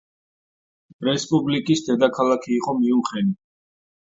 რესპუბლიკის 1.09 1.83
დედაქალაქი 1.91 2.57
იყო 2.57 2.77
მიუნხენი. 2.81 3.39